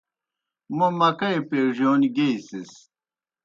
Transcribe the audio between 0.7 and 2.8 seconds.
موْ مکئی پیڙِیون گیئی سِس۔